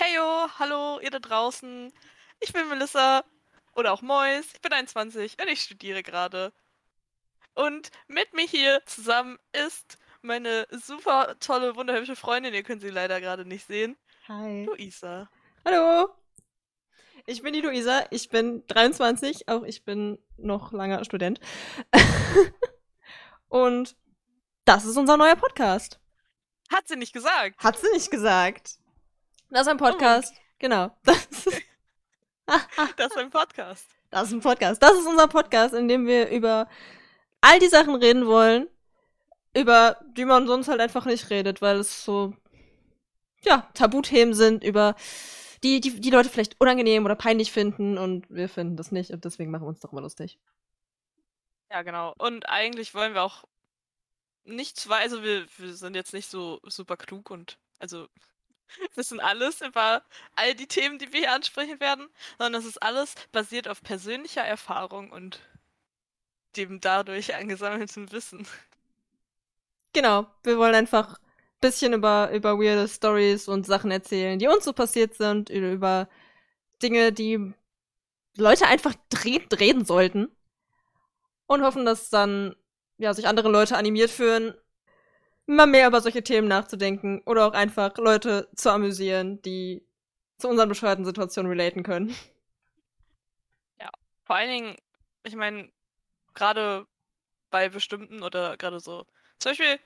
Heyo, 0.00 0.48
hallo, 0.60 1.00
ihr 1.00 1.10
da 1.10 1.18
draußen. 1.18 1.92
Ich 2.38 2.52
bin 2.52 2.68
Melissa 2.68 3.24
oder 3.74 3.92
auch 3.92 4.00
Mois. 4.00 4.46
Ich 4.54 4.60
bin 4.60 4.72
21 4.72 5.36
und 5.42 5.48
ich 5.48 5.60
studiere 5.60 6.04
gerade. 6.04 6.52
Und 7.54 7.90
mit 8.06 8.32
mir 8.32 8.46
hier 8.46 8.80
zusammen 8.86 9.40
ist 9.52 9.98
meine 10.22 10.68
super 10.70 11.34
tolle, 11.40 11.74
wunderhübsche 11.74 12.14
Freundin. 12.14 12.54
Ihr 12.54 12.62
könnt 12.62 12.80
sie 12.80 12.90
leider 12.90 13.20
gerade 13.20 13.44
nicht 13.44 13.66
sehen. 13.66 13.96
Hi. 14.28 14.66
Luisa. 14.66 15.28
Hallo. 15.64 16.10
Ich 17.26 17.42
bin 17.42 17.52
die 17.52 17.60
Luisa. 17.60 18.06
Ich 18.10 18.28
bin 18.28 18.64
23. 18.68 19.48
Auch 19.48 19.64
ich 19.64 19.84
bin 19.84 20.24
noch 20.36 20.70
langer 20.70 21.04
Student. 21.04 21.40
Und 23.48 23.96
das 24.64 24.84
ist 24.84 24.96
unser 24.96 25.16
neuer 25.16 25.34
Podcast. 25.34 25.98
Hat 26.70 26.86
sie 26.86 26.94
nicht 26.94 27.12
gesagt. 27.12 27.58
Hat 27.58 27.76
sie 27.76 27.90
nicht 27.90 28.12
gesagt. 28.12 28.77
Das 29.50 29.62
ist 29.62 29.68
ein 29.68 29.76
Podcast. 29.76 30.34
Oh. 30.36 30.42
Genau. 30.58 30.96
Das 31.04 31.26
ist, 31.26 31.62
das 32.96 33.10
ist 33.10 33.18
ein 33.18 33.30
Podcast. 33.30 33.86
Das 34.10 34.28
ist 34.28 34.32
ein 34.32 34.40
Podcast. 34.40 34.82
Das 34.82 34.92
ist 34.92 35.06
unser 35.06 35.28
Podcast, 35.28 35.74
in 35.74 35.86
dem 35.86 36.06
wir 36.06 36.30
über 36.30 36.66
all 37.42 37.58
die 37.58 37.68
Sachen 37.68 37.94
reden 37.94 38.26
wollen, 38.26 38.68
über 39.54 39.98
die 40.16 40.24
man 40.24 40.46
sonst 40.46 40.68
halt 40.68 40.80
einfach 40.80 41.04
nicht 41.04 41.28
redet, 41.30 41.60
weil 41.60 41.76
es 41.76 42.04
so, 42.04 42.34
ja, 43.42 43.68
Tabuthemen 43.74 44.34
sind, 44.34 44.64
über 44.64 44.94
die, 45.62 45.80
die 45.80 46.00
die 46.00 46.10
Leute 46.10 46.30
vielleicht 46.30 46.58
unangenehm 46.60 47.04
oder 47.04 47.16
peinlich 47.16 47.52
finden 47.52 47.98
und 47.98 48.28
wir 48.30 48.48
finden 48.48 48.76
das 48.76 48.92
nicht 48.92 49.10
und 49.10 49.24
deswegen 49.24 49.50
machen 49.50 49.64
wir 49.64 49.68
uns 49.68 49.80
darüber 49.80 50.00
lustig. 50.00 50.38
Ja, 51.70 51.82
genau. 51.82 52.14
Und 52.16 52.48
eigentlich 52.48 52.94
wollen 52.94 53.14
wir 53.14 53.22
auch 53.22 53.44
nichts, 54.44 54.88
weil 54.88 55.02
also 55.02 55.22
wir, 55.22 55.46
wir 55.58 55.74
sind 55.74 55.96
jetzt 55.96 56.14
nicht 56.14 56.30
so 56.30 56.60
super 56.64 56.96
klug 56.96 57.30
und 57.30 57.58
also 57.78 58.08
wissen 58.94 59.20
alles 59.20 59.60
über 59.60 60.02
all 60.34 60.54
die 60.54 60.66
Themen, 60.66 60.98
die 60.98 61.12
wir 61.12 61.20
hier 61.20 61.32
ansprechen 61.32 61.80
werden, 61.80 62.08
sondern 62.38 62.54
das 62.54 62.64
ist 62.64 62.82
alles 62.82 63.14
basiert 63.32 63.68
auf 63.68 63.82
persönlicher 63.82 64.42
Erfahrung 64.42 65.10
und 65.10 65.40
dem 66.56 66.80
dadurch 66.80 67.34
angesammelten 67.34 68.10
Wissen. 68.12 68.46
Genau, 69.92 70.26
wir 70.44 70.58
wollen 70.58 70.74
einfach 70.74 71.18
ein 71.18 71.60
bisschen 71.60 71.92
über, 71.92 72.30
über 72.32 72.58
weirde 72.58 72.88
Stories 72.88 73.48
und 73.48 73.66
Sachen 73.66 73.90
erzählen, 73.90 74.38
die 74.38 74.48
uns 74.48 74.64
so 74.64 74.72
passiert 74.72 75.14
sind, 75.14 75.50
über 75.50 76.08
Dinge, 76.82 77.12
die 77.12 77.52
Leute 78.36 78.66
einfach 78.66 78.94
reden 79.58 79.84
sollten. 79.84 80.30
Und 81.46 81.62
hoffen, 81.62 81.86
dass 81.86 82.10
dann 82.10 82.54
ja, 82.98 83.14
sich 83.14 83.26
andere 83.26 83.48
Leute 83.48 83.76
animiert 83.76 84.10
fühlen, 84.10 84.54
mal 85.56 85.66
mehr 85.66 85.88
über 85.88 86.00
solche 86.00 86.22
Themen 86.22 86.48
nachzudenken 86.48 87.22
oder 87.24 87.46
auch 87.46 87.52
einfach 87.52 87.96
Leute 87.98 88.48
zu 88.54 88.70
amüsieren, 88.70 89.40
die 89.42 89.82
zu 90.38 90.48
unseren 90.48 90.68
bescheuerten 90.68 91.04
Situationen 91.04 91.50
relaten 91.50 91.82
können. 91.82 92.14
Ja, 93.80 93.90
vor 94.24 94.36
allen 94.36 94.50
Dingen, 94.50 94.76
ich 95.24 95.34
meine, 95.34 95.70
gerade 96.34 96.86
bei 97.50 97.68
bestimmten 97.68 98.22
oder 98.22 98.56
gerade 98.56 98.78
so, 98.80 99.06
zum 99.38 99.50
Beispiel 99.50 99.78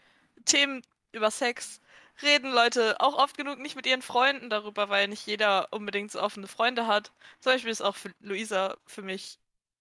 Themen 0.45 0.83
über 1.13 1.31
Sex, 1.31 1.81
reden 2.23 2.51
Leute 2.53 3.01
auch 3.01 3.17
oft 3.17 3.37
genug 3.37 3.59
nicht 3.59 3.77
mit 3.77 3.87
ihren 3.87 4.03
Freunden 4.03 4.51
darüber, 4.51 4.89
weil 4.89 5.09
nicht 5.09 5.27
jeder 5.27 5.69
unbedingt 5.73 6.11
so 6.13 6.21
offene 6.21 6.47
Freunde 6.49 6.87
hat. 6.87 7.13
Zum 7.41 7.53
Beispiel 7.53 7.71
ist 7.71 7.83
auch 7.83 7.97
für 7.97 8.13
Luisa 8.21 8.77
für 8.87 9.03
mich 9.03 9.39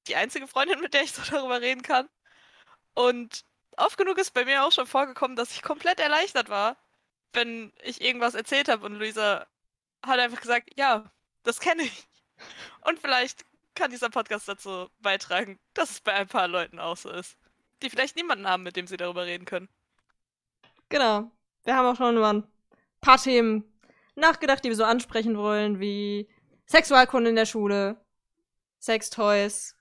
die 0.08 0.16
einzige 0.16 0.48
Freundin, 0.48 0.80
mit 0.80 0.94
der 0.94 1.04
ich 1.04 1.12
so 1.12 1.22
darüber 1.32 1.62
reden 1.62 1.82
kann. 1.82 2.08
Und 2.94 3.46
oft 3.78 3.98
genug 3.98 4.18
ist 4.18 4.34
bei 4.34 4.46
mir 4.46 4.64
auch 4.64 4.72
schon 4.72 4.88
vorgekommen, 4.88 5.36
dass 5.36 5.52
ich 5.52 5.62
komplett 5.62 6.00
erleichtert 6.00 6.50
war, 6.50 6.78
wenn 7.34 7.72
ich 7.84 8.02
irgendwas 8.02 8.36
erzählt 8.36 8.70
habe 8.70 8.86
und 8.86 8.96
Luisa 8.96 9.48
hat 10.06 10.20
einfach 10.20 10.42
gesagt, 10.42 10.72
ja, 10.76 11.12
das 11.44 11.60
kenne 11.60 11.84
ich. 11.84 12.08
Und 12.86 13.00
vielleicht 13.00 13.46
kann 13.76 13.92
dieser 13.92 14.10
Podcast 14.10 14.48
dazu 14.48 14.90
beitragen, 15.00 15.60
dass 15.74 15.92
es 15.92 16.02
bei 16.02 16.14
ein 16.14 16.28
paar 16.28 16.48
Leuten 16.48 16.80
auch 16.80 16.98
so 16.98 17.10
ist, 17.10 17.38
die 17.82 17.90
vielleicht 17.90 18.16
niemanden 18.16 18.48
haben, 18.48 18.64
mit 18.64 18.76
dem 18.76 18.88
sie 18.88 18.98
darüber 18.98 19.26
reden 19.26 19.46
können. 19.46 19.70
Genau. 20.90 21.32
Wir 21.64 21.76
haben 21.76 21.86
auch 21.86 21.96
schon 21.96 22.18
über 22.18 22.34
ein 22.34 22.44
paar 23.00 23.22
Themen 23.22 23.64
nachgedacht, 24.16 24.64
die 24.64 24.70
wir 24.70 24.76
so 24.76 24.84
ansprechen 24.84 25.38
wollen, 25.38 25.80
wie 25.80 26.28
Sexualkunde 26.66 27.30
in 27.30 27.36
der 27.36 27.46
Schule, 27.46 27.98
Sextoys, 28.80 29.76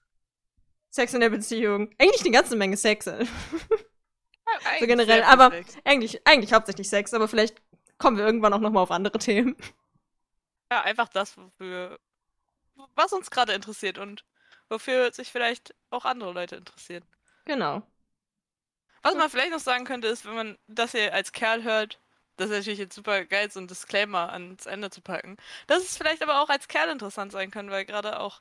Sex 0.90 1.14
in 1.14 1.20
der 1.20 1.30
Beziehung. 1.30 1.90
Eigentlich 1.98 2.22
eine 2.22 2.30
ganze 2.32 2.56
Menge 2.56 2.76
Sex. 2.76 3.08
So 4.80 4.86
generell, 4.86 5.22
aber 5.22 5.50
Sex. 5.52 5.76
eigentlich, 5.84 6.26
eigentlich 6.26 6.52
hauptsächlich 6.52 6.88
Sex, 6.88 7.14
aber 7.14 7.28
vielleicht 7.28 7.62
kommen 7.98 8.16
wir 8.16 8.24
irgendwann 8.26 8.52
auch 8.52 8.58
nochmal 8.58 8.82
auf 8.82 8.90
andere 8.90 9.18
Themen. 9.18 9.56
Ja, 10.72 10.82
einfach 10.82 11.08
das, 11.08 11.36
wofür, 11.36 11.98
was 12.94 13.12
uns 13.12 13.30
gerade 13.30 13.52
interessiert 13.52 13.98
und 13.98 14.24
wofür 14.68 15.12
sich 15.12 15.30
vielleicht 15.30 15.74
auch 15.90 16.04
andere 16.04 16.32
Leute 16.32 16.56
interessieren. 16.56 17.04
Genau. 17.44 17.82
Was 19.02 19.14
man 19.14 19.30
vielleicht 19.30 19.52
noch 19.52 19.60
sagen 19.60 19.84
könnte, 19.84 20.08
ist, 20.08 20.24
wenn 20.24 20.34
man 20.34 20.58
das 20.66 20.92
hier 20.92 21.14
als 21.14 21.32
Kerl 21.32 21.62
hört, 21.62 21.98
das 22.36 22.50
ist 22.50 22.56
natürlich 22.56 22.78
jetzt 22.78 22.94
super 22.94 23.24
geil, 23.24 23.50
so 23.50 23.60
ein 23.60 23.66
Disclaimer 23.66 24.32
ans 24.32 24.66
Ende 24.66 24.90
zu 24.90 25.00
packen, 25.00 25.36
dass 25.66 25.82
es 25.82 25.96
vielleicht 25.96 26.22
aber 26.22 26.40
auch 26.42 26.48
als 26.48 26.68
Kerl 26.68 26.90
interessant 26.90 27.32
sein 27.32 27.50
kann, 27.50 27.70
weil 27.70 27.84
gerade 27.84 28.20
auch 28.20 28.40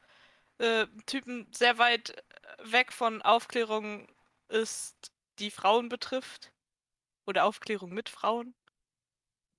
äh, 0.59 0.85
Typen 1.05 1.47
sehr 1.51 1.77
weit 1.77 2.23
weg 2.63 2.91
von 2.91 3.21
Aufklärung 3.21 4.07
ist, 4.47 5.11
die 5.39 5.51
Frauen 5.51 5.89
betrifft. 5.89 6.51
Oder 7.25 7.45
Aufklärung 7.45 7.91
mit 7.91 8.09
Frauen. 8.09 8.55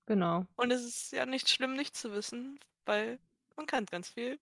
Genau. 0.06 0.44
Und 0.56 0.72
es 0.72 0.84
ist 0.84 1.12
ja 1.12 1.24
nicht 1.24 1.48
schlimm, 1.48 1.74
nicht 1.74 1.96
zu 1.96 2.12
wissen, 2.12 2.58
weil 2.84 3.20
man 3.56 3.66
kann 3.66 3.86
ganz 3.86 4.08
viel 4.08 4.40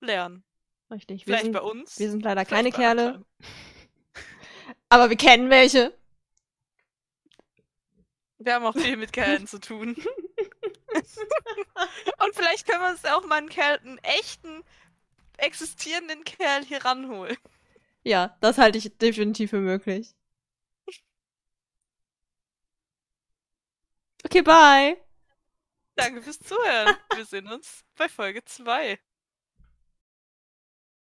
lernen. 0.00 0.44
Richtig. 0.90 1.24
Vielleicht 1.24 1.44
sind, 1.44 1.52
bei 1.52 1.60
uns. 1.60 1.98
Wir 1.98 2.10
sind 2.10 2.22
leider 2.22 2.44
keine 2.44 2.70
Kerle. 2.70 3.24
Aber 4.88 5.10
wir 5.10 5.16
kennen 5.16 5.50
welche. 5.50 5.92
Wir 8.38 8.54
haben 8.54 8.64
auch 8.64 8.76
viel 8.76 8.96
mit 8.96 9.12
Kerlen 9.12 9.46
zu 9.46 9.58
tun. 9.58 9.96
Und 12.24 12.34
vielleicht 12.34 12.66
können 12.66 12.82
wir 12.82 12.90
uns 12.90 13.04
auch 13.04 13.26
mal 13.26 13.38
einen 13.38 13.48
Kerl, 13.48 13.78
einen 13.78 13.98
echten, 13.98 14.62
existierenden 15.42 16.24
Kerl 16.24 16.64
hier 16.64 16.84
ranholen. 16.84 17.36
Ja, 18.02 18.36
das 18.40 18.58
halte 18.58 18.78
ich 18.78 18.96
definitiv 18.98 19.50
für 19.50 19.60
möglich. 19.60 20.14
Okay, 24.24 24.42
bye. 24.42 24.96
Danke 25.96 26.22
fürs 26.22 26.38
Zuhören. 26.38 26.96
Wir 27.14 27.24
sehen 27.24 27.46
uns 27.48 27.84
bei 27.96 28.08
Folge 28.08 28.44
2. 28.44 28.98